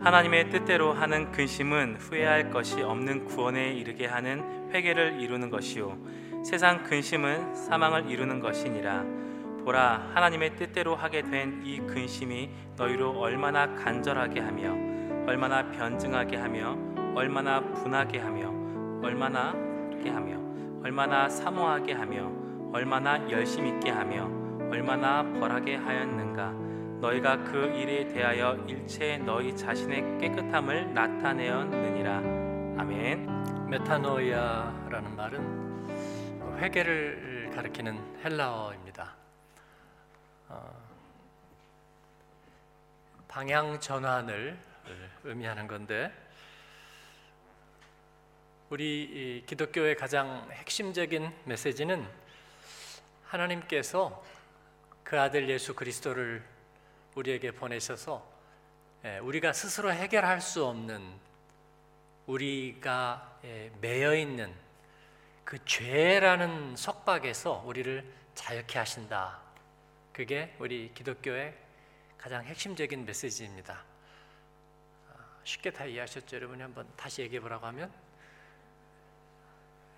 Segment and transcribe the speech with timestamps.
[0.00, 5.98] 하나님의 뜻대로 하는 근심은 후회할 것이 없는 구원에 이르게 하는 회개를 이루는 것이요.
[6.44, 9.04] 세상 근심은 사망을 이루는 것이니라.
[9.64, 14.72] 보라 하나님의 뜻대로 하게 된 이 근심이 너희로 얼마나 간절하게 하며
[15.26, 16.78] 얼마나 변증하게 하며
[17.14, 18.48] 얼마나 분하게 하며
[19.02, 19.52] 얼마나
[20.02, 20.38] 게 하며
[20.82, 22.30] 얼마나 사모하게 하며
[22.72, 24.30] 얼마나 열심 있게 하며
[24.70, 26.67] 얼마나 벌하게 하였는가
[27.00, 32.16] 너희가 그 일에 대하여 일체 너희 자신의 깨끗함을 나타내었느니라
[32.80, 39.14] 아멘 메타노이아라는 말은 회개를 가리키는 헬라어입니다.
[40.48, 40.88] 어,
[43.28, 44.58] 방향 전환을
[45.22, 46.12] 의미하는 건데
[48.70, 52.06] 우리 기독교의 가장 핵심적인 메시지는
[53.24, 54.24] 하나님께서
[55.04, 56.57] 그 아들 예수 그리스도를
[57.14, 58.26] 우리에게 보내셔서
[59.04, 61.18] 예, 우리가 스스로 해결할 수 없는
[62.26, 64.52] 우리가 예, 매여 있는
[65.44, 69.40] 그 죄라는 속박에서 우리를 자유케 하신다.
[70.12, 71.56] 그게 우리 기독교의
[72.18, 73.84] 가장 핵심적인 메시지입니다.
[75.10, 76.36] 아, 쉽게 다 이해하셨죠?
[76.36, 77.92] 여러분이 한번 다시 얘기해 보라고 하면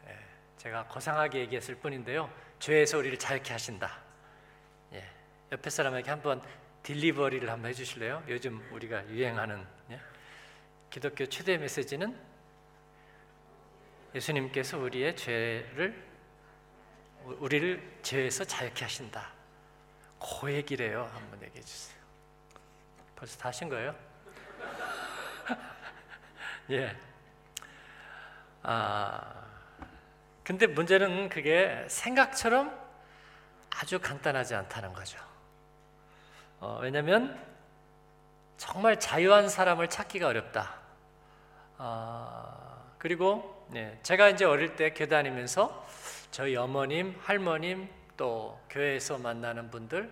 [0.07, 0.19] 예,
[0.59, 2.31] 제가 고상하게 얘기했을 뿐인데요.
[2.59, 4.11] 죄에서 우리를 자유케 하신다.
[5.53, 6.41] 옆에 사람에게 한번
[6.83, 8.25] 딜리버리를 한번 해주실래요?
[8.29, 10.01] 요즘 우리가 유행하는 예?
[10.89, 12.19] 기독교 최대 메시지는
[14.15, 16.11] 예수님께서 우리의 죄를
[17.25, 19.31] 우리를 죄에서 자유케 하신다.
[20.19, 21.09] 그 얘기래요.
[21.13, 22.01] 한번 얘기해 주세요.
[23.15, 23.95] 벌써 다 하신 거예요?
[26.71, 26.97] 예.
[28.63, 29.47] 아,
[30.43, 32.77] 근데 문제는 그게 생각처럼
[33.71, 35.30] 아주 간단하지 않다는 거죠.
[36.61, 37.39] 어, 왜냐하면
[38.59, 40.75] 정말 자유한 사람을 찾기가 어렵다.
[41.79, 45.87] 어, 그리고 네, 제가 이제 어릴 때 교회 다니면서
[46.31, 47.89] 저희 어머님, 할머님
[48.19, 50.11] 또 교회에서 만나는 분들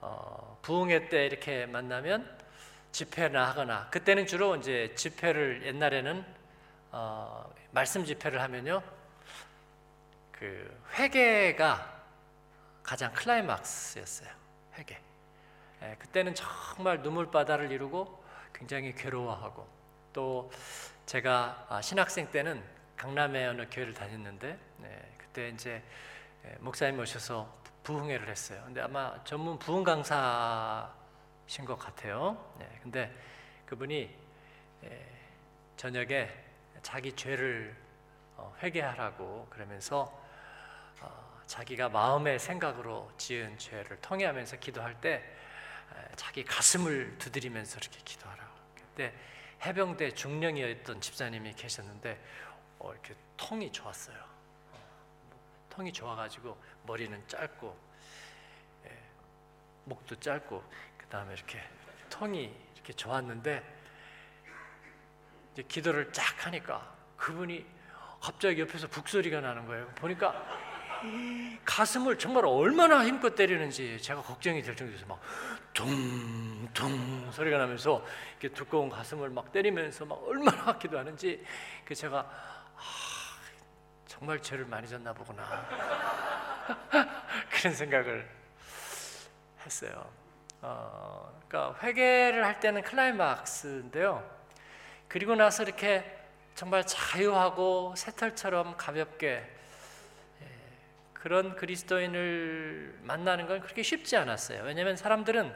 [0.00, 2.30] 어, 부흥회 때 이렇게 만나면
[2.92, 6.24] 집회나 하거나 그때는 주로 이제 집회를 옛날에는
[6.92, 8.82] 어, 말씀 집회를 하면요.
[10.30, 12.02] 그 회개가
[12.82, 14.28] 가장 클라이막스였어요.
[14.74, 14.94] 회개.
[14.94, 15.11] 예,
[15.98, 18.22] 그때는 정말 눈물바다를 이루고
[18.52, 19.66] 굉장히 괴로워하고
[20.12, 20.50] 또
[21.06, 22.62] 제가 아, 신학생 때는
[22.96, 25.82] 강남의 어느 교회를 다녔는데 네, 그때 이제
[26.44, 28.62] 예, 목사님 오셔서 부흥회를 했어요.
[28.64, 32.52] 근데 아마 전문 부흥 강사신 것 같아요.
[32.58, 33.12] 네, 근데
[33.66, 34.16] 그분이
[34.84, 35.06] 예,
[35.76, 36.28] 저녁에
[36.82, 37.76] 자기 죄를
[38.36, 40.12] 어, 회개하라고 그러면서
[41.00, 45.22] 어, 자기가 마음의 생각으로 지은 죄를 통회하면서 기도할 때
[46.16, 48.52] 자기 가슴을 두드리면서 이렇게 기도하라고.
[48.74, 49.14] 그때
[49.64, 52.20] 해병대 중령이었던 집사님이 계셨는데
[52.78, 54.16] 어, 이렇게 통이 좋았어요.
[54.72, 54.78] 어,
[55.70, 57.78] 통이 좋아가지고 머리는 짧고
[58.86, 58.98] 예,
[59.84, 60.62] 목도 짧고
[60.98, 61.62] 그 다음에 이렇게
[62.10, 63.62] 통이 이렇게 좋았는데
[65.52, 67.64] 이제 기도를 쫙 하니까 그분이
[68.20, 69.86] 갑자기 옆에서 북소리가 나는 거예요.
[69.96, 70.44] 보니까
[71.64, 75.20] 가슴을 정말 얼마나 힘껏 때리는지 제가 걱정이 될 정도에서 막
[75.72, 78.04] 둥둥 소리가 나면서
[78.40, 81.44] 이렇게 두꺼운 가슴을 막 때리면서 막 얼마나 기도하는지
[81.84, 82.80] 그 제가 아,
[84.06, 85.66] 정말 죄를 많이 졌나 보구나
[87.50, 88.28] 그런 생각을
[89.64, 90.10] 했어요.
[90.60, 94.30] 어, 그러니까 회개를 할 때는 클라이막스인데요.
[95.08, 96.18] 그리고 나서 이렇게
[96.54, 99.42] 정말 자유하고 새털처럼 가볍게
[101.22, 104.64] 그런 그리스도인을 만나는 건 그렇게 쉽지 않았어요.
[104.64, 105.54] 왜냐하면 사람들은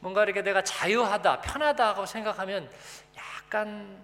[0.00, 2.70] 뭔가 이렇게 내가 자유하다, 편하다고 생각하면
[3.14, 3.98] 약간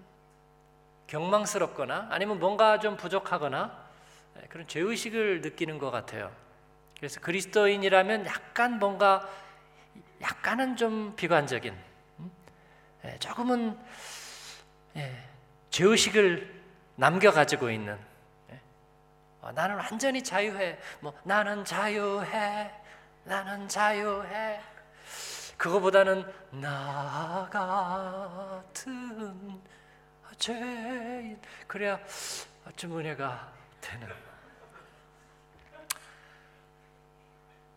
[1.06, 3.83] 경망스럽거나 아니면 뭔가 좀 부족하거나
[4.43, 6.31] 예, 그런 죄의식을 느끼는 것 같아요.
[6.99, 9.26] 그래서 그리스도인이라면 약간 뭔가
[10.20, 11.75] 약간은 좀 비관적인,
[12.19, 12.31] 음?
[13.06, 13.79] 예, 조금은
[14.97, 15.17] 예,
[15.70, 16.61] 죄의식을
[16.97, 18.10] 남겨가지고 있는
[19.42, 20.78] 어, 나는 완전히 자유해.
[21.00, 22.70] 뭐 나는 자유해.
[23.25, 24.60] 나는 자유해.
[25.56, 27.48] 그거보다는 나
[28.72, 29.60] 같은
[30.38, 32.00] 죄인 그래야
[32.76, 34.08] 좀 은혜가 되는.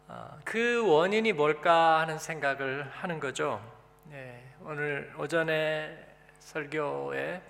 [0.08, 3.62] 어, 그 원인이 뭘까 하는 생각을 하는 거죠.
[4.06, 6.08] 네, 오늘 오전에
[6.40, 7.42] 설교에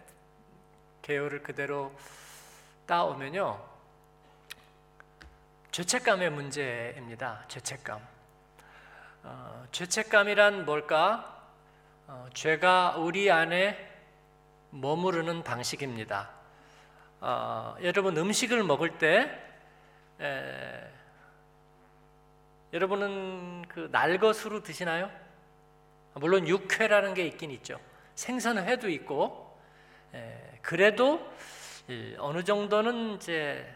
[1.04, 1.92] 개요를 그대로
[2.88, 3.73] 따오면요.
[5.74, 7.46] 죄책감의 문제입니다.
[7.48, 8.00] 죄책감.
[9.24, 11.50] 어, 죄책감이란 뭘까?
[12.06, 13.76] 어, 죄가 우리 안에
[14.70, 16.30] 머무르는 방식입니다.
[17.22, 19.36] 어, 여러분 음식을 먹을 때
[20.22, 20.92] 에,
[22.72, 25.10] 여러분은 그 날것으로 드시나요?
[26.14, 27.80] 물론 육회라는 게 있긴 있죠.
[28.14, 29.58] 생선회도 있고
[30.14, 31.34] 에, 그래도
[32.20, 33.68] 어느 정도는 이제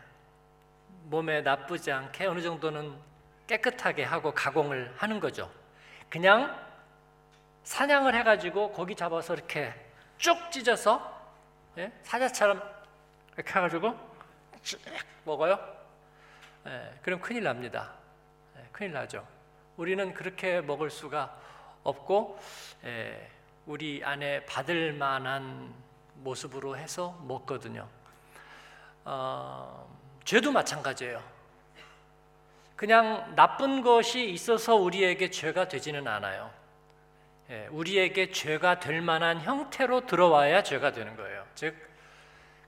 [1.09, 2.94] 몸에 나쁘지 않게 어느 정도는
[3.48, 5.50] 깨끗하게 하고 가공을 하는 거죠.
[6.09, 6.57] 그냥
[7.63, 9.74] 사냥을 해가지고 고기 잡아서 이렇게
[10.18, 11.15] 쭉 찢어서
[11.77, 11.92] 예?
[12.04, 12.62] 사자처럼
[13.36, 13.95] 이렇게 해가지고
[14.63, 14.81] 쭉
[15.24, 15.57] 먹어요.
[16.65, 17.94] 예, 그럼 큰일 납니다.
[18.57, 19.25] 예, 큰일 나죠.
[19.77, 21.38] 우리는 그렇게 먹을 수가
[21.83, 22.39] 없고
[22.83, 23.30] 예,
[23.65, 25.74] 우리 안에 받을 만한
[26.15, 27.88] 모습으로 해서 먹거든요.
[29.06, 29.88] 어,
[30.27, 31.24] 죄도 마찬가지예요.
[32.75, 36.51] 그냥 나쁜 것이 있어서 우리에게 죄가 되지는 않아요.
[37.50, 41.45] 예, 우리에게 죄가 될 만한 형태로 들어와야 죄가 되는 거예요.
[41.56, 41.77] 즉,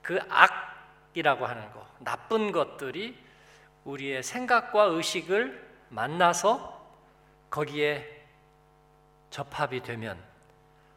[0.00, 3.14] 그 악이라고 하는 거, 나쁜 것들이
[3.84, 6.82] 우리의 생각과 의식을 만나서
[7.50, 8.22] 거기에
[9.28, 10.18] 접합이 되면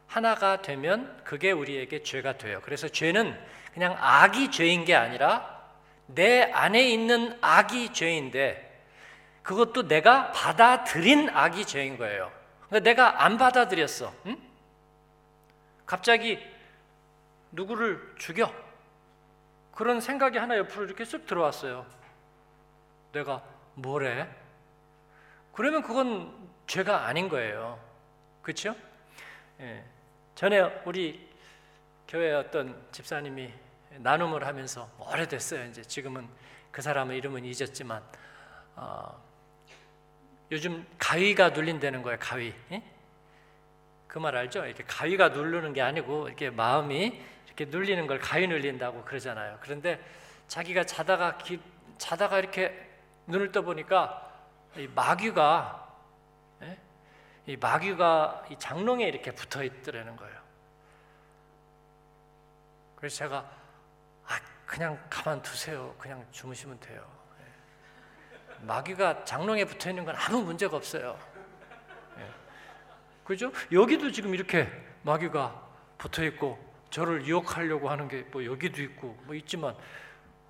[0.06, 2.62] 하나가 되면 그게 우리에게 죄가 돼요.
[2.64, 3.38] 그래서 죄는
[3.74, 5.53] 그냥 악이 죄인 게 아니라
[6.06, 8.64] 내 안에 있는 악이 죄인데
[9.42, 12.32] 그것도 내가 받아들인 악이 죄인 거예요.
[12.68, 14.12] 그러니까 내가 안 받아들였어.
[14.26, 14.36] 응?
[15.86, 16.38] 갑자기
[17.52, 18.52] 누구를 죽여.
[19.72, 21.86] 그런 생각이 하나 옆으로 이렇게 쑥 들어왔어요.
[23.12, 23.42] 내가
[23.74, 24.28] 뭐래?
[25.52, 26.34] 그러면 그건
[26.66, 27.78] 죄가 아닌 거예요.
[28.42, 28.74] 그렇죠?
[29.60, 29.84] 예.
[30.34, 31.28] 전에 우리
[32.08, 33.52] 교회 어떤 집사님이
[33.98, 35.66] 나눔을 하면서 오래됐어요.
[35.66, 36.28] 이제 지금은
[36.70, 38.02] 그 사람의 이름은 잊었지만
[38.76, 39.22] 어,
[40.50, 42.18] 요즘 가위가 눌린다는 거예요.
[42.20, 42.54] 가위.
[42.72, 42.82] 예?
[44.08, 44.64] 그말 알죠?
[44.66, 49.58] 이렇게 가위가 누르는 게 아니고 이렇게 마음이 이렇게 눌리는 걸 가위 눌린다고 그러잖아요.
[49.60, 50.00] 그런데
[50.48, 51.60] 자기가 자다가 기,
[51.98, 52.90] 자다가 이렇게
[53.26, 54.32] 눈을 떠 보니까
[54.76, 55.92] 이 마귀가
[56.62, 56.78] 예?
[57.46, 60.34] 이 마귀가 이 장롱에 이렇게 붙어 있더라는 거예요.
[62.96, 63.63] 그래서 제가 아,
[64.66, 65.94] 그냥 가만 두세요.
[65.98, 67.04] 그냥 주무시면 돼요.
[67.40, 68.64] 예.
[68.64, 71.18] 마귀가 장롱에 붙어 있는 건 아무 문제가 없어요.
[72.18, 72.30] 예.
[73.24, 73.52] 그죠?
[73.72, 74.68] 여기도 지금 이렇게
[75.02, 75.62] 마귀가
[75.98, 76.58] 붙어 있고
[76.90, 79.74] 저를 유혹하려고 하는 게 뭐 여기도 있고 뭐 있지만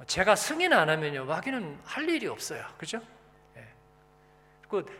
[0.06, 2.64] 제가 승인 안 하면요 마귀는 할 일이 없어요.
[2.78, 3.00] 그죠?
[3.56, 3.66] 예.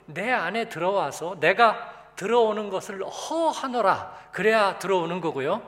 [0.06, 5.62] 내 안에 들어와서 내가 들어오는 것을 허하노라 그래야 들어오는 거고요.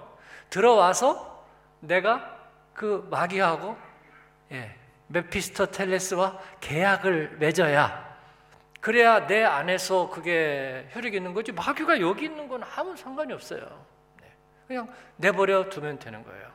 [0.50, 1.44] 들어와서
[1.80, 2.35] 내가
[2.76, 3.76] 그 마귀하고
[4.52, 4.76] 예,
[5.08, 8.06] 메피스토텔레스와 계약을 맺어야
[8.80, 13.84] 그래야 내 안에서 그게 혈액이 있는 거지 마귀가 여기 있는 건 아무 상관이 없어요.
[14.20, 14.30] 네.
[14.68, 16.52] 그냥 내버려 두면 되는 거예요.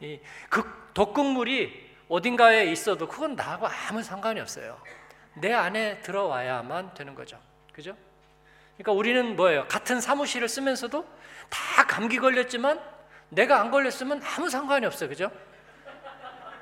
[0.00, 4.80] 이그 독극물이 어딘가에 있어도 그건 나하고 아무 상관이 없어요.
[5.34, 7.38] 내 안에 들어와야만 되는 거죠.
[7.72, 7.94] 그죠?
[8.76, 9.66] 그러니까 우리는 뭐예요?
[9.66, 11.04] 같은 사무실을 쓰면서도
[11.50, 12.80] 다 감기 걸렸지만
[13.30, 15.08] 내가 안 걸렸으면 아무 상관이 없어요.
[15.08, 15.30] 그죠?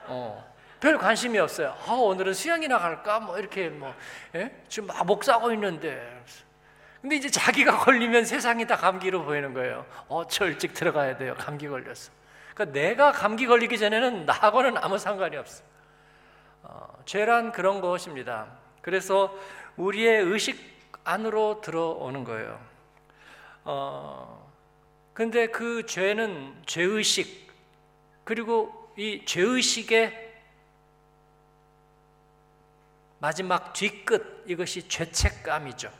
[0.06, 0.56] 어.
[0.80, 1.74] 별 관심이 없어요.
[1.86, 3.18] 아, 오늘은 수영이나 갈까?
[3.18, 3.94] 뭐 이렇게 뭐
[4.34, 4.54] 예?
[4.68, 6.22] 지금 막 싸고 있는데.
[7.00, 9.86] 근데 이제 자기가 걸리면 세상이 다 감기로 보이는 거예요.
[10.08, 11.34] 어, 저 일찍 들어가야 돼요.
[11.38, 12.12] 감기 걸렸어.
[12.54, 15.64] 그러니까 내가 감기 걸리기 전에는 나하고는 아무 상관이 없어.
[16.62, 18.46] 어, 죄란 그런 것입니다.
[18.82, 19.34] 그래서
[19.76, 22.60] 우리의 의식 안으로 들어오는 거예요.
[23.64, 24.45] 어,
[25.16, 27.50] 근데 그 죄는 죄의식
[28.22, 30.34] 그리고 이 죄의식의
[33.18, 35.90] 마지막 뒤끝 이것이 죄책감이죠.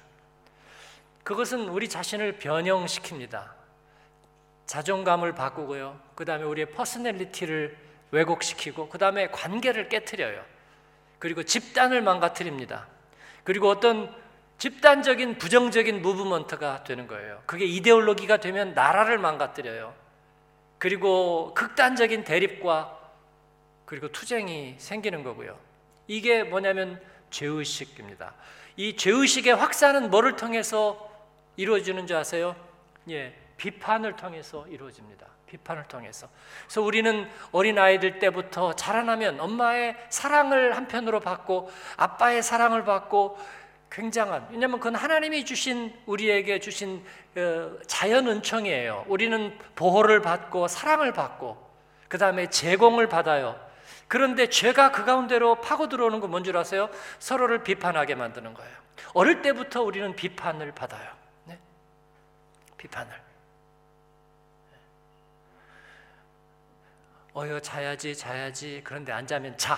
[1.25, 3.53] 그것은 우리 자신을 변형시킵니다.
[4.67, 5.99] 자존감을 바꾸고요.
[6.15, 7.75] 그 다음에 우리의 personality를
[8.11, 10.45] 왜곡시키고 그 다음에 관계를 깨뜨려요.
[11.19, 12.87] 그리고 집단을 망가뜨립니다.
[13.45, 14.15] 그리고 어떤
[14.59, 17.43] 집단적인 부정적인 movement가 되는 거예요.
[17.47, 19.95] 그게 이데올로기가 되면 나라를 망가뜨려요.
[20.79, 22.99] 그리고 극단적인 대립과
[23.85, 25.59] 그리고 투쟁이 생기는 거고요.
[26.07, 28.35] 이게 뭐냐면 죄의식입니다.
[28.77, 31.11] 이 죄의식의 확산은 뭐를 통해서
[31.57, 32.57] 이루어지는 줄 아세요?
[33.09, 35.27] 예, 비판을 통해서 이루어집니다.
[35.47, 36.29] 비판을 통해서.
[36.65, 43.39] 그래서 우리는 어린 아이들 때부터 자라나면 엄마의 사랑을 한편으로 받고 아빠의 사랑을 받고
[43.91, 47.05] 굉장한 왜냐하면 그건 하나님이 주신 우리에게 주신
[47.37, 49.05] 어, 자연 은총이에요.
[49.09, 51.65] 우리는 보호를 받고 사랑을 받고
[52.09, 53.59] 그 다음에 제공을 받아요.
[54.09, 56.89] 그런데 죄가 그 가운데로 파고 들어오는 건 뭔 줄 아세요?
[57.19, 58.77] 서로를 비판하게 만드는 거예요.
[59.15, 61.11] 어릴 때부터 우리는 비판을 받아요.
[61.45, 61.59] 네?
[62.77, 63.11] 비판을.
[64.73, 64.79] 네.
[67.35, 69.77] 어여 자야지 자야지 그런데 안 자면 자.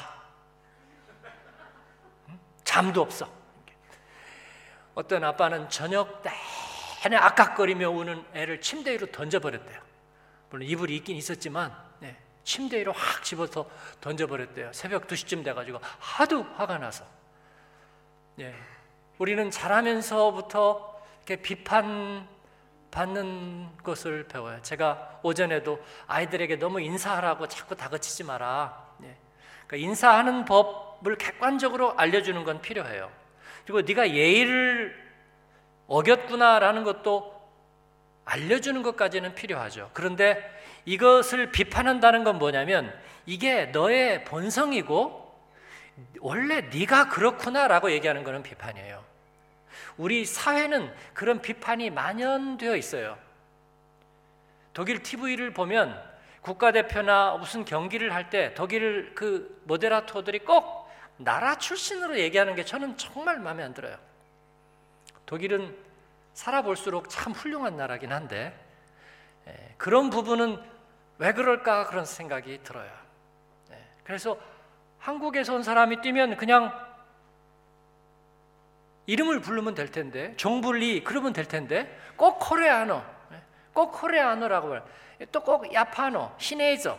[2.29, 2.39] 응?
[2.65, 3.38] 잠도 없어.
[4.99, 6.25] 어떤 아빠는 저녁
[7.05, 9.81] 내내 아깝거리며 우는 애를 침대 위로 던져버렸대요
[10.51, 16.79] 물론 이불이 있긴 있었지만 네, 침대 위로 확 집어서 던져버렸대요 새벽 2시쯤 돼가지고 하도 화가
[16.79, 17.05] 나서
[18.35, 18.53] 네,
[19.19, 22.27] 우리는 자라면서부터 이렇게 비판
[22.91, 24.61] 받는 것을 배워요.
[24.63, 28.95] 제가 오전에도 아이들에게 너무 인사하라고 자꾸 다그치지 마라.
[29.03, 29.15] 예.
[29.67, 33.11] 그러니까 인사하는 법을 객관적으로 알려주는 건 필요해요.
[33.69, 34.97] 그리고 네가 예의를
[35.89, 37.39] 어겼구나라는 것도
[38.25, 39.91] 알려주는 것까지는 필요하죠.
[39.93, 40.43] 그런데
[40.87, 45.39] 이것을 비판한다는 건 뭐냐면 이게 너의 본성이고
[46.21, 49.05] 원래 네가 그렇구나라고 얘기하는 것은 비판이에요.
[49.99, 53.19] 우리 사회는 그런 비판이 만연되어 있어요.
[54.73, 56.03] 독일 TV를 보면
[56.41, 60.88] 국가대표나 무슨 경기를 할 때 독일 그 모데라토들이 꼭
[61.19, 63.99] 나라 출신으로 얘기하는 게 저는 정말 마음에 안 들어요.
[65.27, 65.77] 독일은
[66.35, 68.59] 살아볼수록 참 훌륭한 나라긴 한데
[69.47, 70.63] 예, 그런 부분은
[71.19, 72.91] 왜 그럴까 그런 생각이 들어요.
[73.73, 74.39] 예, 그래서
[74.99, 76.73] 한국에서 온 사람이 뛰면 그냥
[79.07, 83.03] 이름을 부르면 될 텐데 종불리 그러면 될 텐데 꼭 코레아노
[83.73, 84.83] 꼭 코레아노라고 말
[85.33, 86.97] 또 꼭 야파노 시네이저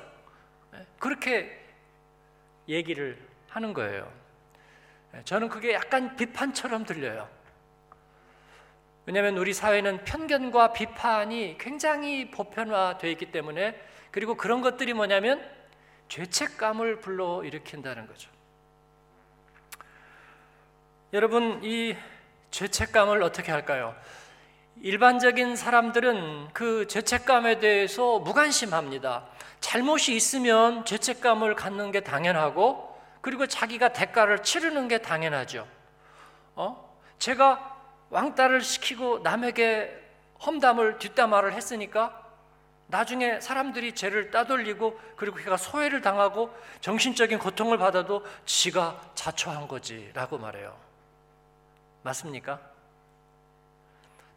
[0.99, 1.57] 그렇게
[2.67, 3.17] 얘기를
[3.49, 4.11] 하는 거예요
[5.25, 7.27] 저는 그게 약간 비판처럼 들려요
[9.05, 13.79] 왜냐하면 우리 사회는 편견과 비판이 굉장히 보편화되어 있기 때문에
[14.11, 15.43] 그리고 그런 것들이 뭐냐면
[16.09, 18.29] 죄책감을 불러일으킨다는 거죠
[21.11, 21.95] 여러분 이
[22.51, 23.95] 죄책감을 어떻게 할까요?
[24.81, 29.25] 일반적인 사람들은 그 죄책감에 대해서 무관심합니다.
[29.59, 32.88] 잘못이 있으면 죄책감을 갖는 게 당연하고
[33.21, 35.67] 그리고 자기가 대가를 치르는 게 당연하죠.
[36.55, 36.99] 어?
[37.19, 37.77] 제가
[38.09, 39.95] 왕따를 시키고 남에게
[40.45, 42.25] 험담을 뒷담화를 했으니까
[42.87, 50.75] 나중에 사람들이 죄를 따돌리고 그리고 그가 소외를 당하고 정신적인 고통을 받아도 지가 자초한 거지라고 말해요.
[52.01, 52.59] 맞습니까?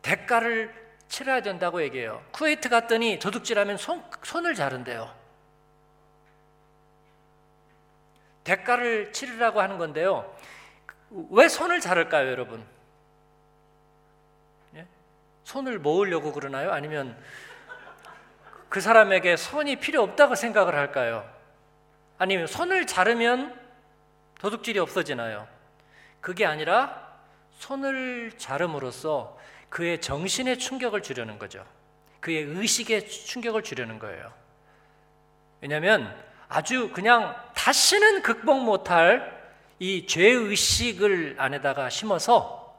[0.02, 0.74] 대가를
[1.08, 2.22] 치러야 된다고 얘기해요.
[2.32, 5.21] 쿠웨이트 갔더니 도둑질하면 손, 손을 자른대요.
[8.44, 10.34] 대가를 치르라고 하는 건데요.
[11.30, 12.64] 왜 손을 자를까요, 여러분?
[14.74, 14.86] 예?
[15.44, 16.72] 손을 모으려고 그러나요?
[16.72, 17.16] 아니면
[18.68, 21.28] 그 사람에게 손이 필요 없다고 생각을 할까요?
[22.18, 23.60] 아니면 손을 자르면
[24.40, 25.46] 도둑질이 없어지나요?
[26.20, 27.12] 그게 아니라
[27.52, 31.66] 손을 자름으로써 그의 정신에 충격을 주려는 거죠.
[32.20, 34.32] 그의 의식에 충격을 주려는 거예요.
[35.60, 36.16] 왜냐하면
[36.52, 39.40] 아주 그냥 다시는 극복 못할
[39.78, 42.76] 이 죄의식을 안에다가 심어서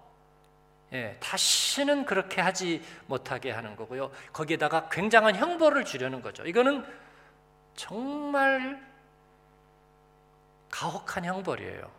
[0.93, 4.11] 예, 다시는 그렇게 하지 못하게 하는 거고요.
[4.31, 6.45] 거기에다가 굉장한 형벌을 주려는 거죠.
[6.45, 6.85] 이거는
[7.75, 8.79] 정말
[10.69, 11.89] 가혹한 형벌이에요.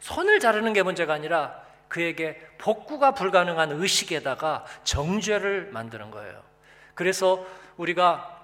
[0.00, 6.42] 손을 자르는 게 문제가 아니라 그에게 복구가 불가능한 의식에다가 정죄를 만드는 거예요.
[6.94, 7.44] 그래서
[7.76, 8.41] 우리가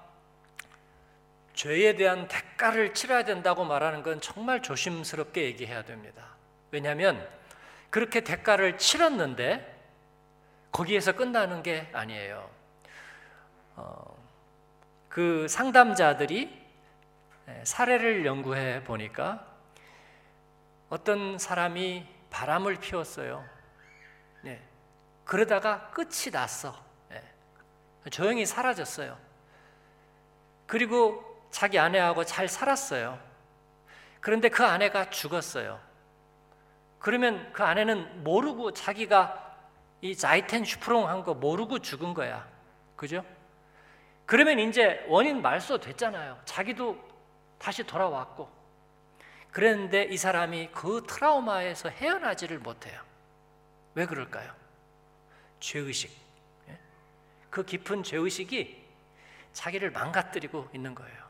[1.59, 6.37] 죄에 대한 대가를 치러야 된다고 말하는 건 정말 조심스럽게 얘기해야 됩니다.
[6.71, 7.29] 왜냐하면
[7.91, 9.77] 그렇게 대가를 치렀는데
[10.71, 12.49] 거기에서 끝나는 게 아니에요.
[13.75, 14.17] 어,
[15.09, 16.65] 그 상담자들이
[17.65, 19.45] 사례를 연구해 보니까
[20.91, 23.45] 어떤 사람이 바람을 피웠어요.
[24.43, 24.62] 네.
[25.25, 26.81] 그러다가 끝이 났어.
[27.09, 27.21] 네.
[28.12, 29.19] 조용히 사라졌어요.
[30.69, 33.19] 그리고 자기 아내하고 잘 살았어요.
[34.21, 35.81] 그런데 그 아내가 죽었어요.
[36.99, 39.47] 그러면 그 아내는 모르고 자기가
[40.00, 42.47] 이 자이텐 슈프롱 한 거 모르고 죽은 거야.
[42.97, 43.25] 그죠?
[44.26, 46.40] 그러면 이제 원인 말소 됐잖아요.
[46.45, 46.99] 자기도
[47.59, 48.49] 다시 돌아왔고.
[49.50, 53.00] 그랬는데 이 사람이 그 트라우마에서 헤어나지를 못해요.
[53.95, 54.52] 왜 그럴까요?
[55.61, 56.11] 죄의식.
[56.69, 56.78] 예?
[57.50, 58.85] 그 깊은 죄의식이
[59.55, 61.27] 자기를 망가뜨리고 있는 거예요.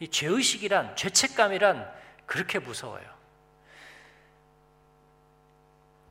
[0.00, 1.92] 이 죄의식이란, 죄책감이란
[2.26, 3.14] 그렇게 무서워요.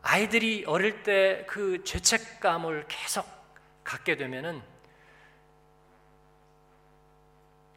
[0.02, 3.25] 아이들이 어릴 때 그 죄책감을 계속
[3.84, 4.62] 갖게 되면은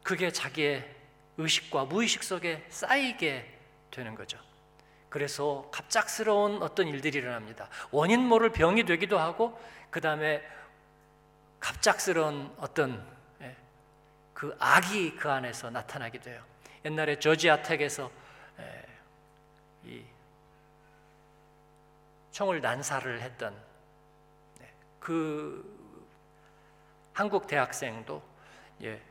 [0.03, 0.95] 그게 자기의
[1.37, 3.59] 의식과 무의식 속에 쌓이게
[3.91, 4.39] 되는 거죠.
[5.09, 7.69] 그래서 갑작스러운 어떤 일들이 일어납니다.
[7.91, 9.59] 원인 모를 병이 되기도 하고
[9.89, 10.41] 그 다음에
[11.59, 13.16] 갑작스러운 어떤 예,
[14.37, 16.43] 그 악이 그 안에서 나타나게 돼요.
[16.85, 18.11] 옛날에 조지아 텍에서
[19.83, 20.03] 이
[22.29, 23.55] 총을 난사를 했던
[24.59, 25.65] 네, 그
[27.13, 28.21] 한국 대학생도
[28.83, 29.01] 예,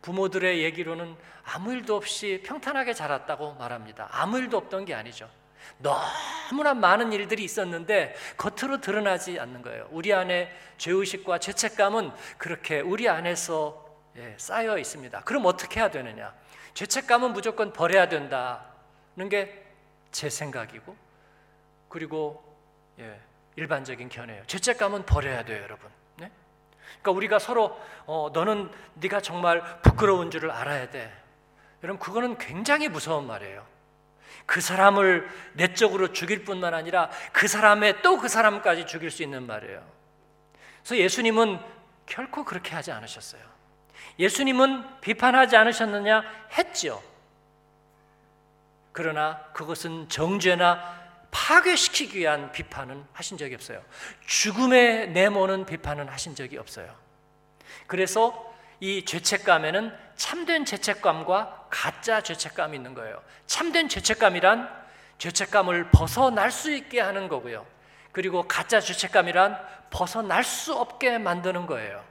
[0.00, 4.06] 부모들의 얘기로는 아무 일도 없이 평탄하게 자랐다고 말합니다.
[4.12, 5.28] 아무 일도 없던 게 아니죠.
[5.78, 9.88] 너무나 많은 일들이 있었는데 겉으로 드러나지 않는 거예요.
[9.90, 15.20] 우리 안에 죄의식과 죄책감은 그렇게 우리 안에서 예, 쌓여 있습니다.
[15.22, 16.34] 그럼 어떻게 해야 되느냐?
[16.74, 19.62] 죄책감은 무조건 버려야 된다는 게
[20.12, 20.94] 제 생각이고
[21.88, 22.44] 그리고
[23.00, 23.18] 예,
[23.56, 24.44] 일반적인 견해예요.
[24.46, 25.90] 죄책감은 버려야 돼요, 여러분.
[26.16, 26.30] 네?
[27.00, 31.12] 그러니까 우리가 서로 어, 너는 네가 정말 부끄러운 줄을 알아야 돼.
[31.82, 33.66] 여러분 그거는 굉장히 무서운 말이에요.
[34.46, 39.84] 그 사람을 내적으로 죽일 뿐만 아니라 그 사람의 또 그 사람까지 죽일 수 있는 말이에요.
[40.82, 41.58] 그래서 예수님은
[42.06, 43.42] 결코 그렇게 하지 않으셨어요.
[44.18, 46.22] 예수님은 비판하지 않으셨느냐?
[46.56, 47.02] 했죠.
[48.92, 53.82] 그러나 그것은 정죄나 파괴시키기 위한 비판은 하신 적이 없어요.
[54.26, 56.94] 죽음에 내모는 비판은 하신 적이 없어요.
[57.86, 63.22] 그래서 이 죄책감에는 참된 죄책감과 가짜 죄책감이 있는 거예요.
[63.46, 64.68] 참된 죄책감이란
[65.18, 67.64] 죄책감을 벗어날 수 있게 하는 거고요.
[68.12, 69.58] 그리고 가짜 죄책감이란
[69.90, 72.04] 벗어날 수 없게 만드는 거예요.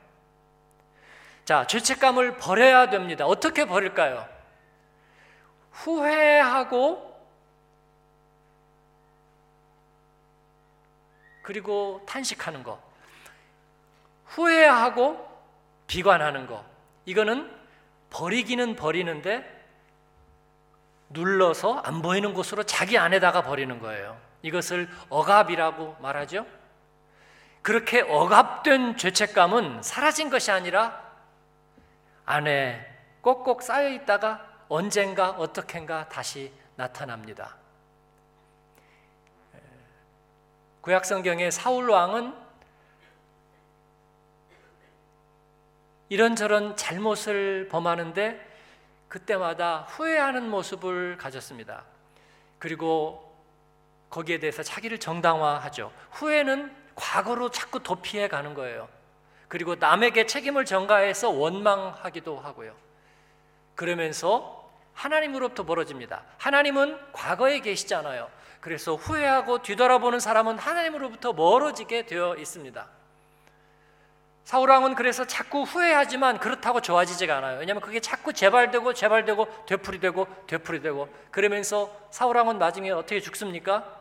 [1.45, 3.25] 자, 죄책감을 버려야 됩니다.
[3.25, 4.27] 어떻게 버릴까요?
[5.71, 7.11] 후회하고
[11.41, 12.81] 그리고 탄식하는 거.
[14.25, 15.27] 후회하고
[15.87, 16.63] 비관하는 거.
[17.05, 17.51] 이거는
[18.11, 19.59] 버리기는 버리는데
[21.09, 24.17] 눌러서 안 보이는 곳으로 자기 안에다가 버리는 거예요.
[24.43, 26.45] 이것을 억압이라고 말하죠.
[27.61, 31.10] 그렇게 억압된 죄책감은 사라진 것이 아니라
[32.31, 32.87] 안에
[33.19, 37.57] 꼭꼭 쌓여 있다가 언젠가 어떻게인가 다시 나타납니다.
[40.79, 42.33] 구약 성경의 사울 왕은
[46.07, 48.49] 이런저런 잘못을 범하는데
[49.09, 51.83] 그때마다 후회하는 모습을 가졌습니다.
[52.59, 53.35] 그리고
[54.09, 55.91] 거기에 대해서 자기를 정당화하죠.
[56.11, 58.87] 후회는 과거로 자꾸 도피해 가는 거예요.
[59.51, 62.73] 그리고 남에게 책임을 전가해서 원망하기도 하고요.
[63.75, 66.23] 그러면서 하나님으로부터 멀어집니다.
[66.37, 68.29] 하나님은 과거에 계시잖아요.
[68.61, 72.87] 그래서 후회하고 뒤돌아보는 사람은 하나님으로부터 멀어지게 되어 있습니다.
[74.45, 77.59] 사울왕은 그래서 자꾸 후회하지만 그렇다고 좋아지지가 않아요.
[77.59, 84.00] 왜냐하면 그게 자꾸 재발되고 재발되고 되풀이되고 되풀이되고 그러면서 사울왕은 나중에 어떻게 죽습니까?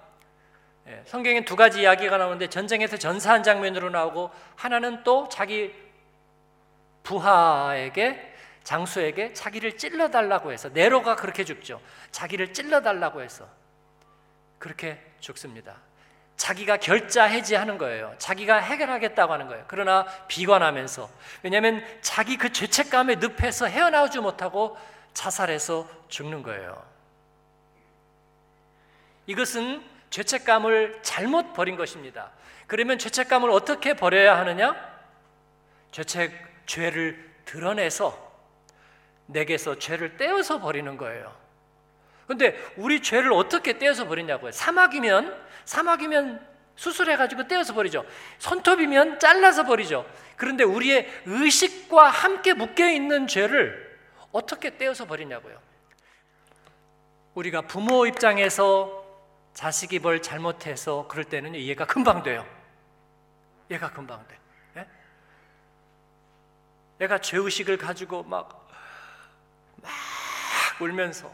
[0.91, 5.73] 예, 성경에 두 가지 이야기가 나오는데 전쟁에서 전사한 장면으로 나오고 하나는 또 자기
[7.05, 11.81] 부하에게 장수에게 자기를 찔러달라고 해서 네로가 그렇게 죽죠.
[12.11, 13.49] 자기를 찔러달라고 해서
[14.59, 15.77] 그렇게 죽습니다.
[16.37, 18.15] 자기가 결자 해지하는 거예요.
[18.19, 19.65] 자기가 해결하겠다고 하는 거예요.
[19.69, 21.09] 그러나 비관하면서
[21.43, 24.77] 왜냐하면 자기 그 죄책감에 늪에서 헤어나오지 못하고
[25.15, 26.83] 자살해서 죽는 거예요.
[29.27, 32.31] 이것은 죄책감을 잘못 버린 것입니다.
[32.67, 34.75] 그러면 죄책감을 어떻게 버려야 하느냐?
[35.93, 36.33] 죄책
[36.67, 38.31] 죄를 드러내서
[39.27, 41.35] 내게서 죄를 떼어서 버리는 거예요.
[42.27, 44.53] 근데 우리 죄를 어떻게 떼어서 버리냐고요.
[44.53, 46.47] 사막이면 사막이면
[46.77, 48.05] 수술해 가지고 떼어서 버리죠.
[48.39, 50.07] 손톱이면 잘라서 버리죠.
[50.37, 53.99] 그런데 우리의 의식과 함께 묶여 있는 죄를
[54.33, 55.61] 어떻게 떼어서 버리냐고요.
[57.35, 59.00] 우리가 부모 입장에서
[59.61, 62.47] 자식이 뭘 잘못해서 그럴 때는 이해가 금방 돼요.
[63.71, 64.39] 얘가 금방 돼.
[64.79, 64.89] 예?
[67.03, 68.71] 얘가 죄의식을 가지고 막,
[69.77, 69.91] 막
[70.81, 71.31] 울면서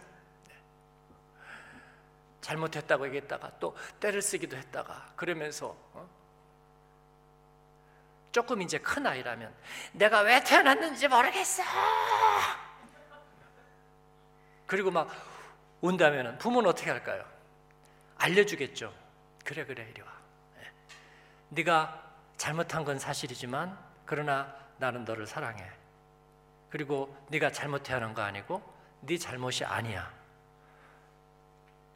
[2.41, 6.09] 잘못했다고 얘기했다가 또 때를 쓰기도 했다가 그러면서 어?
[8.33, 9.55] 조금 이제 큰 아이라면
[9.93, 11.62] 내가 왜 태어났는지 모르겠어.
[14.67, 15.09] 그리고 막
[15.81, 17.36] 온다면 부모는 어떻게 할까요?
[18.19, 18.93] 알려주겠죠.
[19.45, 20.09] 그래 그래 이리 와.
[20.59, 20.71] 네.
[21.51, 22.03] 네가
[22.37, 25.65] 잘못한 건 사실이지만 그러나 나는 너를 사랑해.
[26.71, 28.63] 그리고 네가 잘못 태어난 거 아니고
[29.01, 30.11] 네 잘못이 아니야.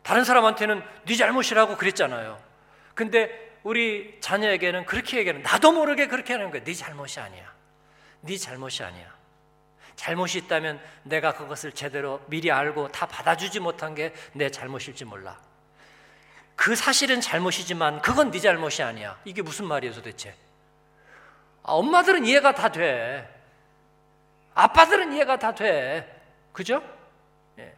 [0.02, 2.42] 다른 사람한테는 네 잘못이라고 그랬잖아요.
[2.94, 6.62] 근데 우리 자녀에게는 그렇게 얘기하는 나도 모르게 그렇게 하는 거야.
[6.64, 7.52] 네 잘못이 아니야.
[8.22, 9.18] 네 잘못이 아니야.
[9.96, 15.38] 잘못이 있다면 내가 그것을 제대로 미리 알고 다 받아주지 못한 게 내 잘못일지 몰라.
[16.60, 19.16] 그 사실은 잘못이지만 그건 네 잘못이 아니야.
[19.24, 20.34] 이게 무슨 말이에요 도대체?
[21.62, 23.26] 아, 엄마들은 이해가 다 돼.
[24.54, 26.20] 아빠들은 이해가 다 돼.
[26.52, 26.82] 그죠?
[27.58, 27.72] 예.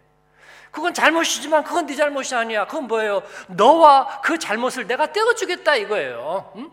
[0.72, 2.66] 그건 잘못이지만 그건 네 잘못이 아니야.
[2.66, 3.22] 그건 뭐예요?
[3.46, 6.52] 너와 그 잘못을 내가 떼어주겠다 이거예요.
[6.56, 6.72] 응?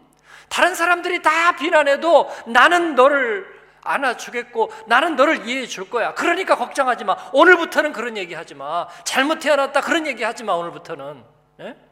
[0.49, 3.45] 다른 사람들이 다 비난해도 나는 너를
[3.83, 6.15] 안아주겠고 나는 너를 이해해 줄 거야.
[6.15, 7.29] 그러니까 걱정하지 마.
[7.33, 8.87] 오늘부터는 그런 얘기 하지 마.
[9.03, 10.53] 잘못 태어났다 그런 얘기 하지 마.
[10.53, 11.23] 오늘부터는.
[11.59, 11.88] 예?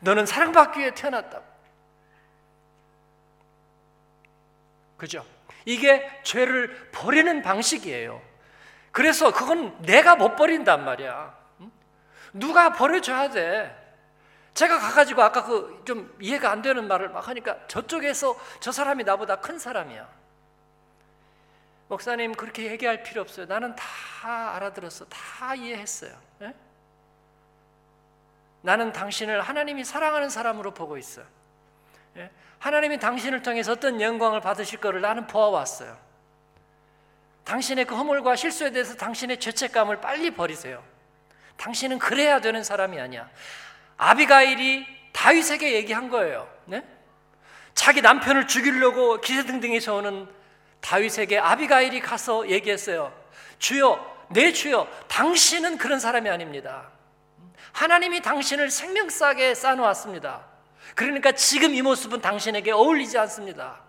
[0.00, 1.40] 너는 사랑받기 위해 태어났다.
[4.96, 5.24] 그죠?
[5.64, 8.20] 이게 죄를 버리는 방식이에요.
[8.92, 11.38] 그래서 그건 내가 못 버린단 말이야.
[12.32, 13.76] 누가 버려줘야 돼.
[14.54, 19.36] 제가 가가지고 아까 그 좀 이해가 안 되는 말을 막 하니까 저쪽에서 저 사람이 나보다
[19.40, 20.08] 큰 사람이야.
[21.88, 23.46] 목사님 그렇게 얘기할 필요 없어요.
[23.46, 25.06] 나는 다 알아들었어.
[25.06, 26.12] 다 이해했어요.
[26.42, 26.54] 예?
[28.62, 31.22] 나는 당신을 하나님이 사랑하는 사람으로 보고 있어.
[32.16, 32.30] 예?
[32.58, 35.96] 하나님이 당신을 통해서 어떤 영광을 받으실 거를 나는 보아왔어요.
[37.44, 40.82] 당신의 그 허물과 실수에 대해서 당신의 죄책감을 빨리 버리세요.
[41.56, 43.28] 당신은 그래야 되는 사람이 아니야.
[43.96, 46.48] 아비가일이 다윗에게 얘기한 거예요.
[46.66, 46.84] 네?
[47.74, 50.28] 자기 남편을 죽이려고 기세등등에서 오는
[50.80, 53.12] 다윗에게 아비가일이 가서 얘기했어요.
[53.58, 56.88] 주여, 내 주여, 당신은 그런 사람이 아닙니다.
[57.72, 60.44] 하나님이 당신을 생명싸게 쌓아놓았습니다.
[60.94, 63.80] 그러니까 지금 이 모습은 당신에게 어울리지 않습니다.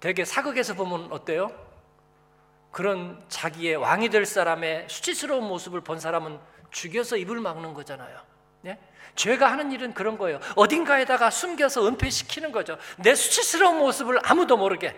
[0.00, 1.50] 되게 사극에서 보면 어때요?
[2.70, 6.38] 그런 자기의 왕이 될 사람의 수치스러운 모습을 본 사람은
[6.70, 8.20] 죽여서 입을 막는 거잖아요.
[8.62, 8.78] 네?
[9.16, 10.40] 죄가 하는 일은 그런 거예요.
[10.54, 12.78] 어딘가에다가 숨겨서 은폐시키는 거죠.
[12.98, 14.96] 내 수치스러운 모습을 아무도 모르게.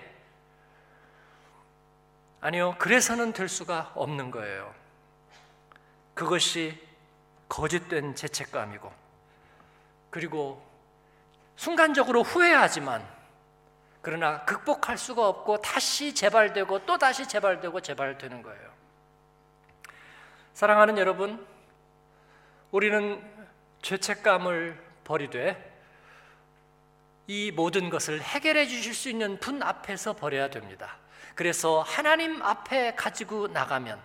[2.43, 4.75] 아니요, 그래서는 될 수가 없는 거예요.
[6.13, 6.77] 그것이
[7.49, 8.93] 거짓된 죄책감이고,
[10.11, 10.61] 그리고
[11.55, 13.07] 순간적으로 후회하지만,
[14.01, 18.73] 그러나 극복할 수가 없고 다시 재발되고 또 다시 재발되고 재발되는 거예요.
[20.53, 21.47] 사랑하는 여러분,
[22.73, 23.23] 우리는
[23.83, 25.71] 죄책감을 버리되
[27.29, 31.02] 이 모든 것을 해결해 주실 수 있는 분 앞에서 버려야 됩니다.
[31.35, 34.01] 그래서 하나님 앞에 가지고 나가면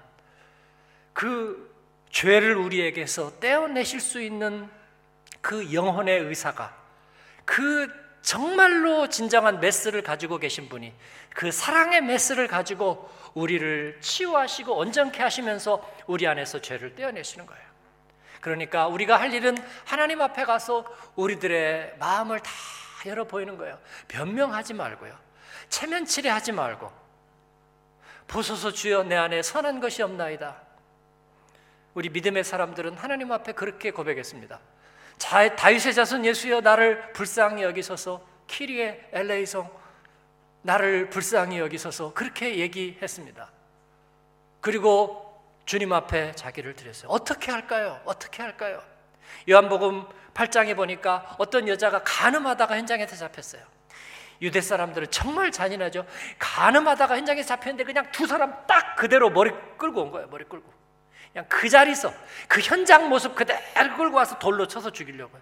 [1.14, 1.76] 그
[2.10, 4.70] 죄를 우리에게서 떼어내실 수 있는
[5.42, 6.76] 그 영혼의 의사가
[7.46, 7.90] 그
[8.22, 10.94] 정말로 진정한 메스를 가지고 계신 분이
[11.34, 17.68] 그 사랑의 메스를 가지고 우리를 치유하시고 온전케 하시면서 우리 안에서 죄를 떼어내시는 거예요.
[18.42, 20.86] 그러니까 우리가 할 일은 하나님 앞에 가서
[21.16, 22.52] 우리들의 마음을 다
[23.06, 23.80] 열어 보이는 거예요.
[24.08, 25.18] 변명하지 말고요.
[25.70, 27.07] 체면치레 하지 말고
[28.28, 30.62] 보소서 주여 내 안에 선한 것이 없나이다.
[31.94, 34.60] 우리 믿음의 사람들은 하나님 앞에 그렇게 고백했습니다.
[35.18, 39.70] 자, 다윗의 자손 예수여 나를 불쌍히 여기소서 키리의 엘레이성
[40.62, 43.50] 나를 불쌍히 여기소서 그렇게 얘기했습니다.
[44.62, 47.10] 그리고 주님 앞에 자기를 드렸어요.
[47.10, 48.02] 어떻게 할까요?
[48.06, 48.82] 어떻게 할까요?
[49.50, 53.77] 요한복음 8장에 보니까 어떤 여자가 간음하다가 현장에서 잡혔어요.
[54.42, 56.06] 유대 사람들은 정말 잔인하죠.
[56.40, 60.28] 간음하다가 현장에 잡혔는데 그냥 두 사람 딱 그대로 머리 끌고 온 거예요.
[60.28, 60.72] 머리 끌고.
[61.32, 62.14] 그냥 그 자리에서
[62.48, 65.42] 그 현장 모습 그대로 끌고 와서 돌로 쳐서 죽이려고요.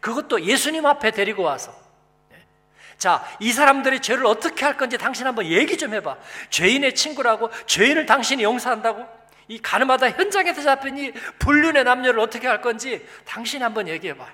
[0.00, 1.72] 그것도 예수님 앞에 데리고 와서.
[2.30, 2.38] 네.
[2.96, 6.16] 자, 이 사람들의 죄를 어떻게 할 건지 당신 한번 얘기 좀 해봐.
[6.50, 9.06] 죄인의 친구라고, 죄인을 당신이 용서한다고?
[9.48, 14.30] 이 가늠하다 현장에서 잡힌 이 불륜의 남녀를 어떻게 할 건지 당신 한번 얘기해 봐요.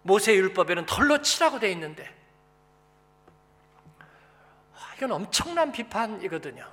[0.00, 2.10] 모세 율법에는 덜로 치라고 돼 있는데
[4.96, 6.70] 이건 엄청난 비판이거든요.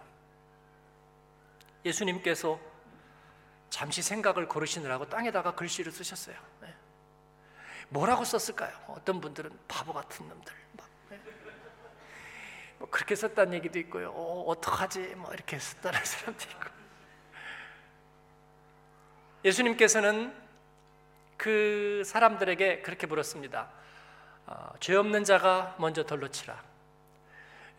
[1.86, 2.60] 예수님께서
[3.70, 6.36] 잠시 생각을 고르시느라고 땅에다가 글씨를 쓰셨어요.
[6.62, 6.74] 네.
[7.90, 8.72] 뭐라고 썼을까요?
[8.88, 10.54] 어떤 분들은 바보 같은 놈들.
[11.10, 11.20] 네.
[12.78, 14.12] 뭐 그렇게 썼다는 얘기도 있고요.
[14.12, 15.16] 어, 어떡하지?
[15.16, 16.70] 뭐 이렇게 썼다는 사람도 있고.
[19.46, 20.36] 예수님께서는
[21.38, 23.70] 그 사람들에게 그렇게 물었습니다.
[24.46, 26.62] 어, 죄 없는 자가 먼저 돌로 치라.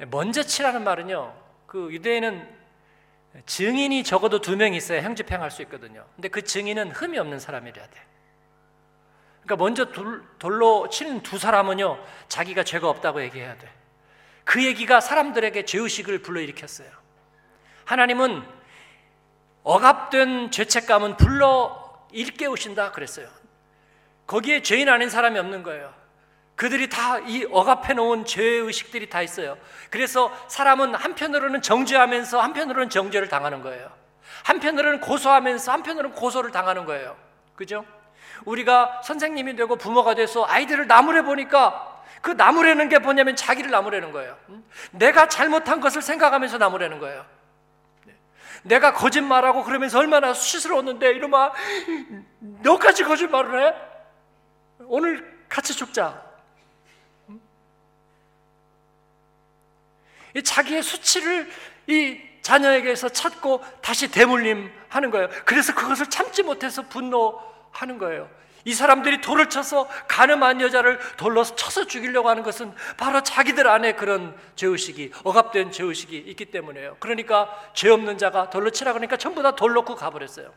[0.09, 1.35] 먼저 치라는 말은요.
[1.67, 2.63] 그 유대인은
[3.47, 6.07] 증인이 적어도 두 명 있어야 형집행할 수 있거든요.
[6.17, 8.01] 근데 그 증인은 흠이 없는 사람이어야 돼.
[9.43, 11.99] 그러니까 먼저 돌, 돌로 치는 두 사람은요.
[12.29, 13.69] 자기가 죄가 없다고 얘기해야 돼.
[14.45, 16.89] 그 얘기가 사람들에게 죄의식을 불러일으켰어요.
[17.85, 18.43] 하나님은
[19.65, 23.29] 억압된 죄책감은 불러 일깨우신다 그랬어요.
[24.27, 25.93] 거기에 죄인 아닌 사람이 없는 거예요.
[26.63, 29.59] 그들이 다 이 억압해 놓은 죄의식들이 다 있어요.
[29.91, 33.91] 그래서 사람은 한편으로는 정죄하면서 한편으로는 정죄를 당하는 거예요.
[34.45, 37.17] 한편으로는 고소하면서 한편으로는 고소를 당하는 거예요.
[37.57, 37.85] 그죠?
[38.45, 44.39] 우리가 선생님이 되고 부모가 돼서 아이들을 나무래 보니까 그 나무라는 게 뭐냐면 자기를 나무라는 거예요.
[44.51, 44.65] 음?
[44.93, 47.27] 내가 잘못한 것을 생각하면서 나무라는 거예요.
[48.05, 48.15] 네.
[48.63, 51.53] 내가 거짓말하고 그러면서 얼마나 수치스러웠는데 이놈아
[52.63, 53.75] 너까지 거짓말을 해?
[54.87, 56.31] 오늘 같이 죽자.
[57.29, 57.41] 음?
[60.21, 61.51] 이 자기의 수치를
[61.89, 65.29] 이 자녀에게서 찾고 다시 대물림하는 거예요.
[65.45, 68.29] 그래서 그것을 참지 못해서 분노하는 거예요.
[68.65, 74.37] 이 사람들이 돌을 쳐서 가늠한 여자를 돌로 쳐서 죽이려고 하는 것은 바로 자기들 안에 그런
[74.55, 76.97] 죄의식이 억압된 죄의식이 있기 때문에요.
[77.01, 80.53] 그러니까 죄 없는 자가 돌로 치라 그러니까 전부 다 돌 놓고 가버렸어요.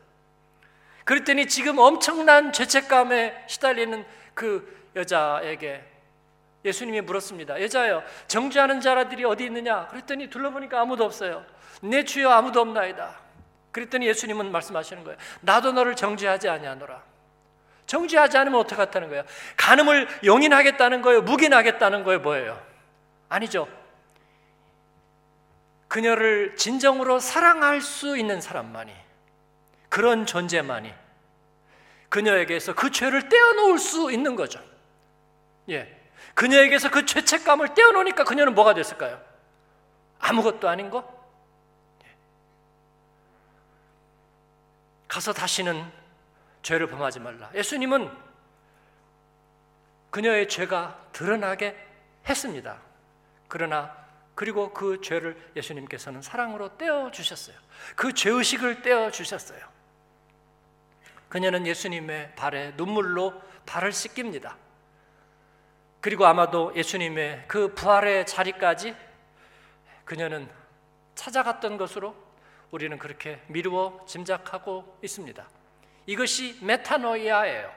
[1.04, 5.84] 그랬더니 지금 엄청난 죄책감에 시달리는 그 여자에게
[6.66, 7.62] 예수님이 물었습니다.
[7.62, 9.88] 여자여, 정죄하는 자라들이 어디 있느냐?
[9.88, 11.46] 그랬더니 둘러보니까 아무도 없어요.
[11.82, 13.16] 내 주여 아무도 없나이다.
[13.72, 15.18] 그랬더니 예수님은 말씀하시는 거예요.
[15.42, 17.04] 나도 너를 정죄하지 아니하노라.
[17.86, 19.24] 정죄하지 않으면 어떡하다는 거예요?
[19.58, 21.22] 간음을 용인하겠다는 거예요?
[21.22, 22.20] 묵인하겠다는 거예요?
[22.20, 22.62] 뭐예요?
[23.30, 23.68] 아니죠.
[25.88, 28.92] 그녀를 진정으로 사랑할 수 있는 사람만이
[29.90, 30.94] 그런 존재만이
[32.10, 34.60] 그녀에게서 그 죄를 떼어놓을 수 있는 거죠.
[35.70, 35.95] 예.
[36.36, 39.20] 그녀에게서 그 죄책감을 떼어놓으니까 그녀는 뭐가 됐을까요?
[40.20, 41.00] 아무것도 아닌 거?
[42.04, 42.10] 예.
[45.08, 45.92] 가서 다시는
[46.62, 47.50] 죄를 범하지 말라.
[47.56, 48.12] 예수님은
[50.12, 51.76] 그녀의 죄가 드러나게
[52.28, 52.80] 했습니다.
[53.48, 53.96] 그러나
[54.34, 57.56] 그리고 그 죄를 예수님께서는 사랑으로 떼어 주셨어요.
[57.96, 59.60] 그 죄의식을 떼어 주셨어요.
[61.30, 64.58] 그녀는 예수님의 발에 눈물로 발을 씻깁니다.
[66.06, 68.96] 그리고 아마도 예수님의 그 부활의 자리까지
[70.04, 70.48] 그녀는
[71.16, 72.16] 찾아갔던 것으로
[72.70, 75.50] 우리는 그렇게 미루어 짐작하고 있습니다.
[76.06, 77.72] 이것이 메타노이아예요.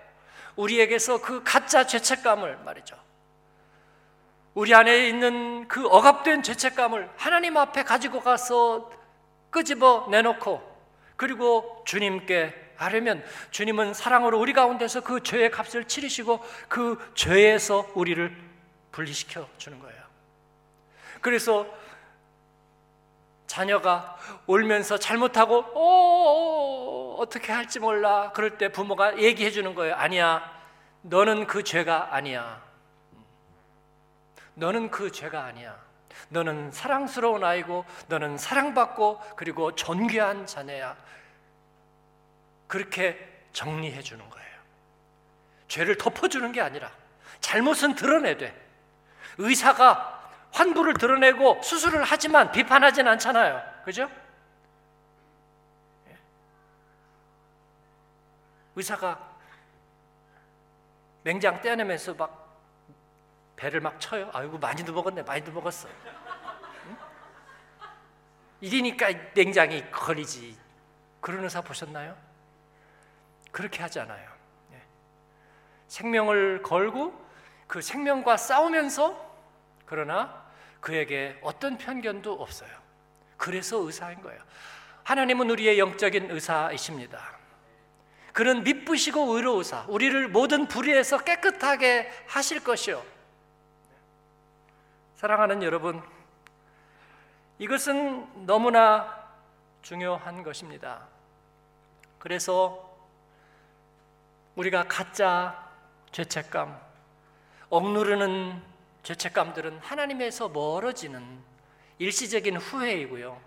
[0.56, 2.98] 우리에게서 그 가짜 죄책감을 말이죠.
[4.52, 8.92] 우리 안에 있는 그 억압된 죄책감을 하나님 앞에 가지고 가서
[9.48, 10.60] 끄집어 내놓고
[11.16, 18.34] 그리고 주님께 하려면 주님은 사랑으로 우리 가운데서 그 죄의 값을 치르시고 그 죄에서 우리를
[18.92, 19.98] 분리시켜 주는 거예요.
[21.20, 21.66] 그래서
[23.46, 29.94] 자녀가 울면서 잘못하고 어, 어떻게 할지 몰라 그럴 때 부모가 얘기해 주는 거예요.
[29.96, 30.56] 아니야.
[31.02, 32.62] 너는 그 죄가 아니야.
[34.54, 35.76] 너는 그 죄가 아니야.
[36.28, 40.96] 너는 사랑스러운 아이고 너는 사랑받고 그리고 존귀한 자녀야.
[42.68, 43.18] 그렇게
[43.52, 44.48] 정리해 주는 거예요.
[45.66, 46.92] 죄를 덮어 주는 게 아니라
[47.40, 48.54] 잘못은 드러내 돼.
[49.38, 53.62] 의사가 환부를 드러내고 수술을 하지만 비판하진 않잖아요.
[53.84, 54.10] 그죠?
[56.08, 56.16] 예.
[58.76, 59.36] 의사가
[61.24, 62.46] 맹장 떼어내면서 막
[63.56, 64.30] 배를 막 쳐요.
[64.32, 65.88] 아이고 많이도 먹었네, 많이도 먹었어.
[66.86, 66.96] 응?
[68.60, 70.56] 이리니까 맹장이 걸리지.
[71.20, 72.27] 그런 의사 보셨나요?
[73.50, 74.30] 그렇게 하지 않아요.
[74.72, 74.82] 예.
[75.88, 77.26] 생명을 걸고
[77.66, 79.28] 그 생명과 싸우면서
[79.86, 80.46] 그러나
[80.80, 82.70] 그에게 어떤 편견도 없어요.
[83.36, 84.40] 그래서 의사인 거예요.
[85.04, 87.38] 하나님은 우리의 영적인 의사이십니다.
[88.32, 93.02] 그는 미쁘시고 의로우사 우리를 모든 불의에서 깨끗하게 하실 것이요.
[95.16, 96.00] 사랑하는 여러분,
[97.58, 99.26] 이것은 너무나
[99.82, 101.08] 중요한 것입니다.
[102.18, 102.87] 그래서
[104.58, 105.56] 우리가 가짜
[106.10, 106.76] 죄책감,
[107.70, 108.60] 억누르는
[109.04, 111.22] 죄책감들은 하나님에서 멀어지는
[111.98, 113.40] 일시적인 후회이고요.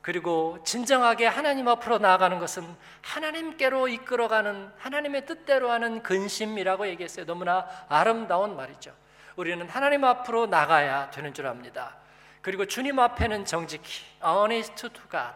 [0.00, 2.64] 그리고 진정하게 하나님 앞으로 나아가는 것은
[3.02, 7.26] 하나님께로 이끌어가는 하나님의 뜻대로 하는 근심이라고 얘기했어요.
[7.26, 8.94] 너무나 아름다운 말이죠.
[9.36, 11.96] 우리는 하나님 앞으로 나가야 되는 줄 압니다.
[12.40, 15.34] 그리고 주님 앞에는 정직히 honest to God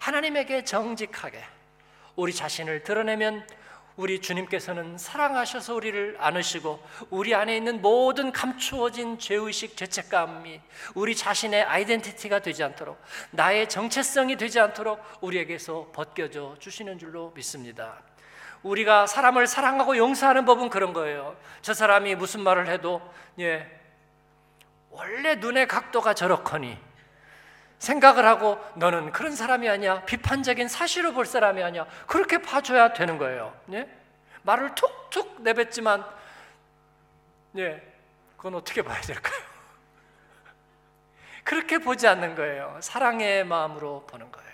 [0.00, 1.44] 하나님에게 정직하게
[2.16, 3.46] 우리 자신을 드러내면
[3.98, 6.80] 우리 주님께서는 사랑하셔서 우리를 안으시고
[7.10, 10.60] 우리 안에 있는 모든 감추어진 죄의식, 죄책감이
[10.94, 12.96] 우리 자신의 아이덴티티가 되지 않도록
[13.32, 18.00] 나의 정체성이 되지 않도록 우리에게서 벗겨져 주시는 줄로 믿습니다.
[18.62, 21.36] 우리가 사람을 사랑하고 용서하는 법은 그런 거예요.
[21.60, 23.02] 저 사람이 무슨 말을 해도
[23.40, 23.66] 예
[24.90, 26.78] 원래 눈의 각도가 저렇거니
[27.78, 30.04] 생각을 하고 너는 그런 사람이 아니야.
[30.04, 31.86] 비판적인 사실을 볼 사람이 아니야.
[32.06, 33.54] 그렇게 봐줘야 되는 거예요.
[33.72, 33.88] 예?
[34.42, 36.04] 말을 툭툭 내뱉지만,
[37.56, 37.82] 예,
[38.36, 39.40] 그건 어떻게 봐야 될까요?
[41.44, 42.78] 그렇게 보지 않는 거예요.
[42.80, 44.48] 사랑의 마음으로 보는 거예요.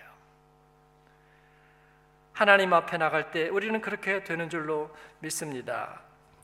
[2.32, 6.00] 하나님 앞에 나갈 때 우리는 그렇게 되는 줄로 믿습니다.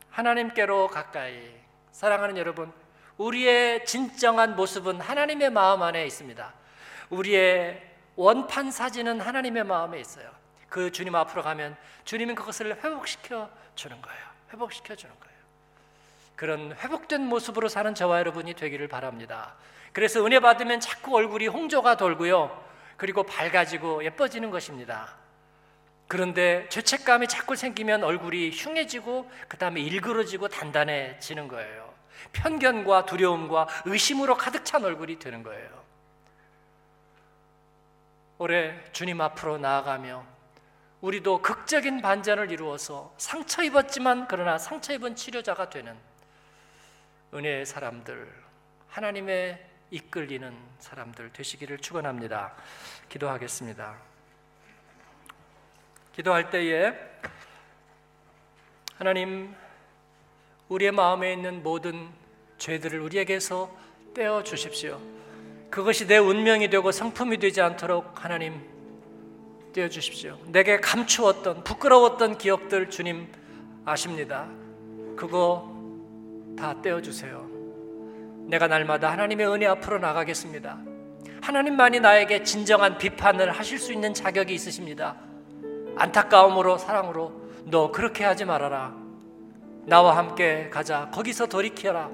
[0.09, 1.53] 하나님께로 가까이
[1.91, 2.71] 사랑하는 여러분,
[3.17, 6.60] 우리의 진정한 모습은 하나님의 마음 안에 있습니다.
[7.11, 7.81] 우리의
[8.15, 10.29] 원판 사진은 하나님의 마음에 있어요.
[10.69, 14.19] 그 주님 앞으로 가면 주님은 그것을 회복시켜 주는 거예요.
[14.53, 15.31] 회복시켜 주는 거예요.
[16.35, 19.55] 그런 회복된 모습으로 사는 저와 여러분이 되기를 바랍니다.
[19.93, 22.65] 그래서 은혜 받으면 자꾸 얼굴이 홍조가 돌고요.
[22.97, 25.15] 그리고 밝아지고 예뻐지는 것입니다.
[26.07, 31.93] 그런데 죄책감이 자꾸 생기면 얼굴이 흉해지고 그다음에 일그러지고 단단해지는 거예요.
[32.33, 35.80] 편견과 두려움과 의심으로 가득 찬 얼굴이 되는 거예요.
[38.41, 40.25] 올해 주님 앞으로 나아가며
[41.01, 45.95] 우리도 극적인 반전을 이루어서 상처 입었지만 그러나 상처 입은 치료자가 되는
[47.35, 48.33] 은혜의 사람들,
[48.87, 52.55] 하나님의 이끌리는 사람들 되시기를 축원합니다.
[53.09, 53.95] 기도하겠습니다.
[56.15, 56.93] 기도할 때에
[58.95, 59.55] 하나님
[60.67, 62.09] 우리의 마음에 있는 모든
[62.57, 63.71] 죄들을 우리에게서
[64.15, 65.20] 떼어 주십시오.
[65.71, 68.59] 그것이 내 운명이 되고 성품이 되지 않도록 하나님
[69.71, 70.37] 떼어 주십시오.
[70.47, 73.29] 내게 감추었던 부끄러웠던 기억들 주님
[73.85, 74.49] 아십니다.
[75.15, 75.73] 그거
[76.57, 77.49] 다 떼어 주세요.
[78.47, 80.77] 내가 날마다 하나님의 은혜 앞으로 나가겠습니다.
[81.41, 85.15] 하나님만이 나에게 진정한 비판을 하실 수 있는 자격이 있으십니다.
[85.95, 87.31] 안타까움으로 사랑으로
[87.63, 88.93] 너 그렇게 하지 말아라.
[89.85, 91.09] 나와 함께 가자.
[91.13, 92.09] 거기서 돌이켜라.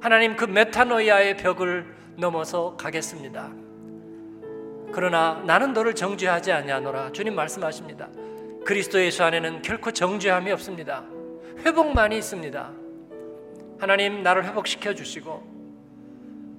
[0.00, 3.50] 하나님 그 메타노이아의 벽을 넘어서 가겠습니다.
[4.92, 7.12] 그러나 나는 너를 정죄하지 아니하노라.
[7.12, 8.08] 주님 말씀하십니다.
[8.64, 11.04] 그리스도 예수 안에는 결코 정죄함이 없습니다.
[11.64, 12.70] 회복만이 있습니다.
[13.78, 15.42] 하나님 나를 회복시켜 주시고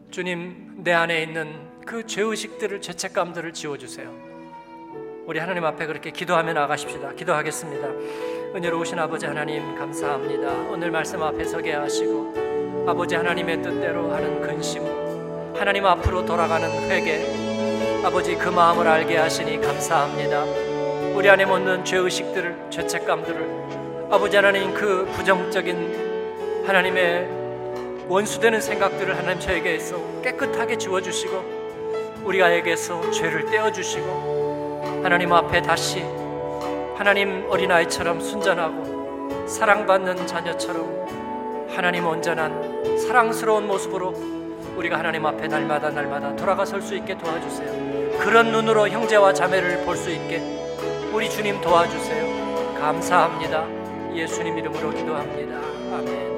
[0.10, 4.12] 주님 내 안에 있는 그 죄의식들을 죄책감들을 지워 주세요.
[5.26, 7.14] 우리 하나님 앞에 그렇게 기도하며 나가십시다.
[7.14, 7.88] 기도하겠습니다.
[8.56, 10.52] 은혜로우신 아버지 하나님 감사합니다.
[10.70, 15.01] 오늘 말씀 앞에 서게 하시고 아버지 하나님의 뜻대로 하는 근심
[15.56, 17.26] 하나님 앞으로 돌아가는 회개
[18.04, 20.44] 아버지 그 마음을 알게 하시니 감사합니다.
[21.16, 27.30] 우리 안에 묻는 죄의식들을 죄책감들을 아버지 하나님 그 부정적인 하나님의
[28.08, 36.02] 원수되는 생각들을 하나님 저에게서 깨끗하게 지워주시고 우리가에게서 죄를 떼어주시고 하나님 앞에 다시
[36.96, 44.41] 하나님 어린아이처럼 순전하고 사랑받는 자녀처럼 하나님 온전한 사랑스러운 모습으로
[44.76, 48.20] 우리가 하나님 앞에 날마다 날마다 돌아가 설 수 있게 도와주세요.
[48.20, 50.40] 그런 눈으로 형제와 자매를 볼 수 있게
[51.14, 52.76] 우리 주님 도와주세요.
[52.80, 53.68] 감사합니다.
[54.16, 55.58] 예수님 이름으로 기도합니다.
[55.96, 56.31] 아멘.